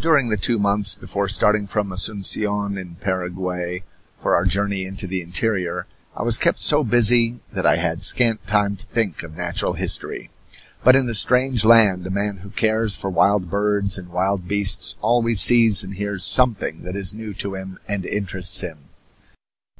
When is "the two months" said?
0.30-0.96